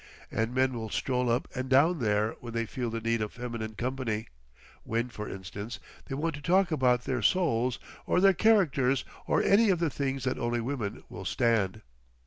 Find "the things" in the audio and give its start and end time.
9.77-10.23